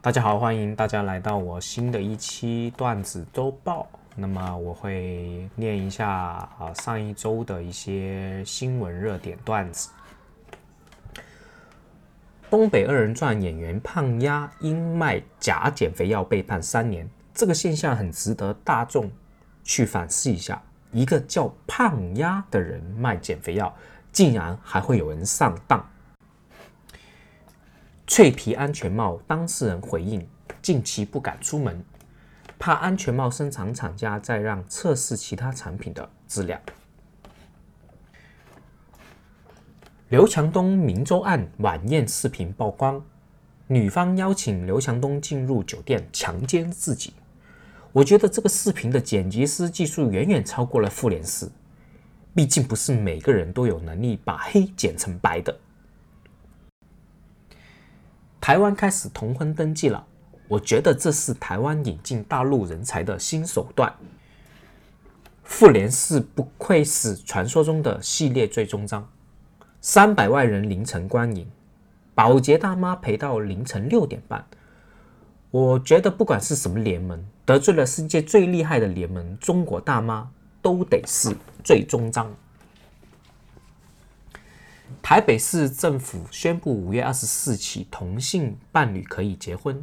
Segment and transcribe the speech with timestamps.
[0.00, 3.84] 大家好，欢迎大家来到我新的一期段子周报。
[4.14, 9.90] 那么我会念一下啊上一周的一些新闻热点段子。
[12.48, 19.10] 东北二人转演员胖丫因卖假减肥药被判三年，这个现象很值得大众
[19.64, 20.62] 去反思一下。
[20.92, 23.74] 一个叫胖丫的人卖减肥药，
[24.12, 25.84] 竟然还会有人上当。
[28.18, 30.26] 脆皮安全帽当事人回应：
[30.60, 31.80] 近期不敢出门，
[32.58, 36.60] 怕安全帽生产厂家再让测试其他产品的质量。
[40.08, 43.00] 刘强东明州案晚宴视频曝光，
[43.68, 47.12] 女方邀请刘强东进入酒店强奸自己。
[47.92, 51.48] 我觉得这个视频的剪辑师技术远远超过了复联四，
[52.34, 55.56] 毕竟不是每个人都有能力把黑剪成白的。
[58.48, 60.02] 台湾开始同婚登记了，
[60.48, 63.94] 我觉得这是台湾引进大陆人才的新手段。
[65.44, 69.06] 复联四不愧是传说中的系列最终章。
[69.82, 71.46] 三百万人凌晨观影，
[72.14, 74.42] 保洁大妈陪到凌晨六点半。
[75.50, 80.26] 我觉得不管是什么联盟，得罪了世界最厉害的联盟——中国大妈，
[80.62, 82.34] 都得是最终章。
[85.02, 89.82] 台北市政府宣布，五月二十四起，同性伴侣可以结婚。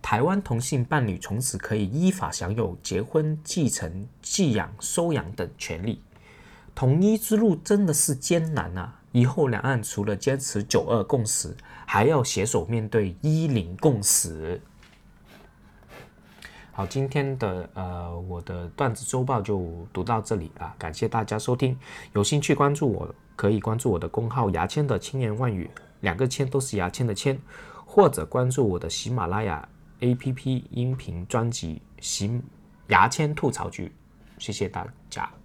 [0.00, 6.00] 台湾同性伴侣从此可以依法享有结婚、继承、寄养、收养等权利。
[6.74, 8.98] 统一之路真的是艰难啊！
[9.12, 11.54] 以后两岸除了坚持九二共识，
[11.86, 14.60] 还要携手面对一零共识。
[16.72, 21.78] 好，今天的呃我的段子周报就读到这里啊，感谢大家收听。
[22.14, 25.68] 有兴趣关注我，可以关注我的公号“牙签的千言万语”，
[26.00, 27.38] 两个“签”都是牙签的“签”，
[27.84, 29.66] 或者关注我的喜马拉雅
[30.00, 32.40] APP 音频专辑“喜
[32.88, 33.92] 牙签吐槽局”。
[34.38, 35.41] 谢谢大家。